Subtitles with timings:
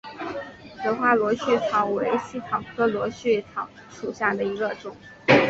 [0.81, 4.95] 紫花螺序草为茜草科螺序草属下的一个种。